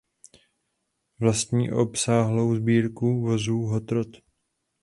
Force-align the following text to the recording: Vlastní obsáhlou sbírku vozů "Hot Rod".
Vlastní 1.19 1.71
obsáhlou 1.71 2.55
sbírku 2.55 3.21
vozů 3.21 3.61
"Hot 3.61 3.91
Rod". 3.91 4.07